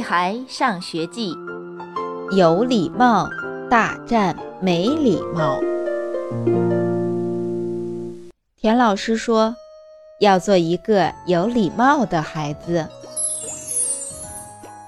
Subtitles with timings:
[0.00, 1.34] 孩上学记》，
[2.36, 3.28] 有礼貌
[3.70, 5.60] 大战没礼貌。
[8.56, 9.54] 田老师说，
[10.20, 12.86] 要做一个有礼貌的孩子。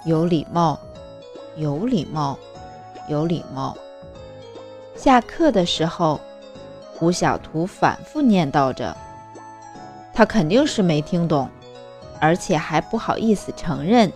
[0.04, 0.79] 有礼貌，
[1.56, 2.38] 有礼貌，
[3.08, 3.76] 有礼貌。
[4.94, 6.20] 下课的时候，
[6.94, 8.96] 胡小图反复念叨着，
[10.12, 11.48] 他肯定是没听懂，
[12.20, 14.13] 而且还不好意思承认。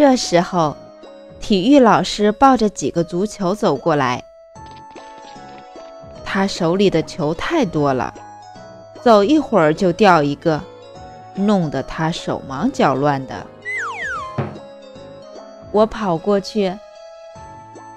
[0.00, 0.74] 这时候，
[1.40, 4.24] 体育老师抱着几个足球走过来，
[6.24, 8.14] 他手里的球太多了，
[9.02, 10.58] 走一会儿就掉一个，
[11.34, 13.46] 弄得他手忙脚乱的。
[15.70, 16.74] 我跑过去，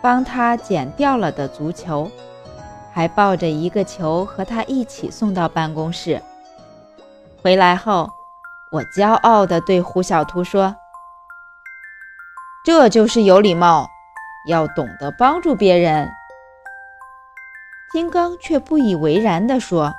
[0.02, 2.12] 帮他捡掉了的足球，
[2.92, 6.22] 还抱着一个球和他一起送到办公室。
[7.42, 8.10] 回来后，
[8.74, 10.76] 我骄傲地对胡小图说
[12.64, 13.90] ：“这就是有礼貌，
[14.48, 16.10] 要懂得帮助别人。”
[17.92, 19.94] 金刚却不以为然地说：“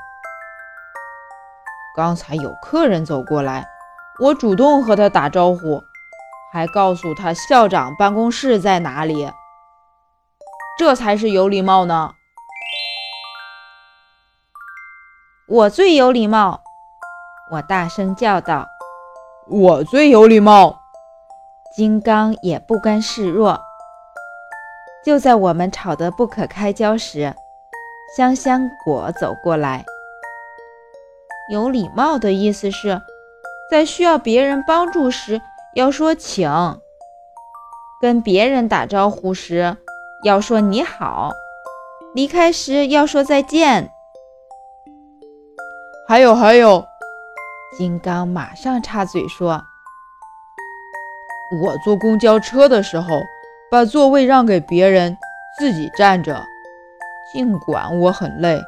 [1.95, 3.67] 刚才有客人走过来，
[4.19, 5.83] 我主动和他打招呼。”
[6.53, 9.29] 还告诉他校长办公室在哪里，
[10.79, 12.12] 这才是有礼貌呢。
[15.48, 16.62] 我最有礼貌，
[17.51, 18.69] 我大声叫道
[19.51, 20.81] ：“我最有礼貌！”
[21.77, 23.61] 金刚也不甘示弱。
[25.05, 27.34] 就在我们吵得不可开交时，
[28.17, 29.84] 香香果走过来。
[31.50, 33.02] 有礼貌的意思是，
[33.69, 35.42] 在需要别人帮助时。
[35.75, 36.48] 要说请，
[38.00, 39.77] 跟别人打招呼时
[40.22, 41.33] 要说你好，
[42.14, 43.91] 离开时要说再见。
[46.06, 46.86] 还有还有，
[47.77, 49.64] 金刚马上插嘴说
[51.50, 53.23] ：“我坐公交车的时候，
[53.70, 55.17] 把座位让给别人，
[55.59, 56.45] 自己站着，
[57.33, 58.61] 尽管我很累。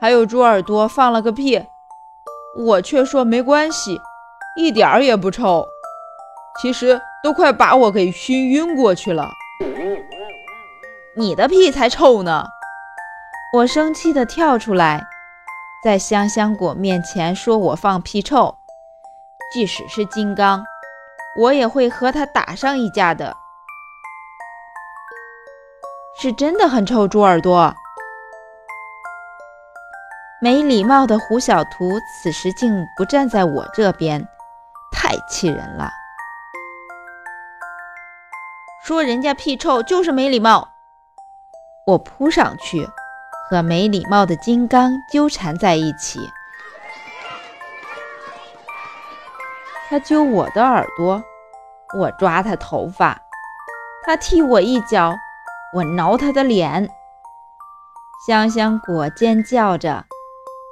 [0.00, 1.62] 还有猪耳朵放了个屁，
[2.58, 4.00] 我却说没关系，
[4.56, 5.66] 一点儿也不臭。”
[6.60, 9.30] 其实都快把我给熏晕过去了，
[11.16, 12.44] 你的屁才臭呢！
[13.56, 15.06] 我生气地跳出来，
[15.82, 18.56] 在香香果面前说我放屁臭，
[19.52, 20.62] 即使是金刚，
[21.36, 23.36] 我也会和他打上一架的。
[26.20, 27.74] 是真的很臭，猪耳朵！
[30.42, 34.26] 没礼貌的胡小图此时竟不站在我这边，
[34.90, 35.90] 太气人了。
[38.82, 40.68] 说人家屁臭就是没礼貌，
[41.86, 42.88] 我扑上去
[43.48, 46.18] 和没礼貌的金刚纠缠在一起。
[49.90, 51.20] 他揪我的耳朵，
[51.98, 53.12] 我抓他头发；
[54.06, 55.12] 他踢我一脚，
[55.74, 56.88] 我挠他的脸。
[58.24, 60.04] 香香果尖叫着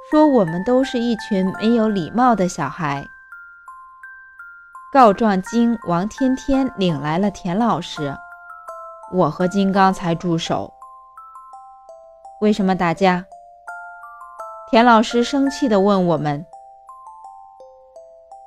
[0.09, 3.05] 说：“我们都是一群没有礼貌的小孩。”
[4.93, 8.15] 告状精王天天领来了田老师，
[9.11, 10.73] 我和金刚才住手。
[12.39, 13.25] 为什么打架？
[14.71, 16.45] 田老师生气地问我们。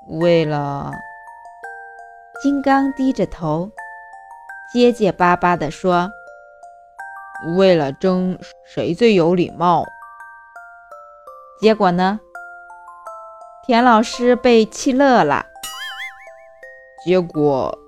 [0.09, 0.91] 为了……
[2.43, 3.71] 金刚低着头，
[4.73, 6.11] 结结巴巴地说
[7.57, 9.85] ：“为了争谁最有礼貌。”
[11.61, 12.19] 结果呢？
[13.65, 15.47] 田老师被气乐了。
[17.05, 17.79] 结果，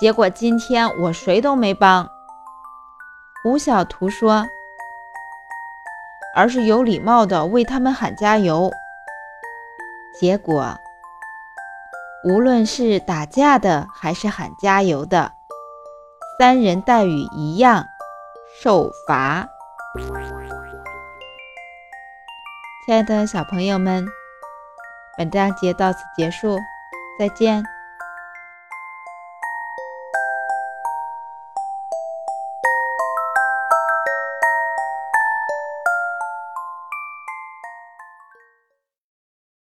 [0.00, 2.08] 结果今天我谁都没帮。
[3.42, 4.46] 胡小图说，
[6.34, 8.70] 而是有礼貌的为他们喊加油。
[10.18, 10.78] 结果，
[12.24, 15.32] 无论是打架的还是喊加油的，
[16.38, 17.84] 三人待遇一样，
[18.62, 19.46] 受罚。
[22.86, 24.06] 亲爱的小朋友们，
[25.18, 26.58] 本章节到此结束，
[27.18, 27.62] 再见。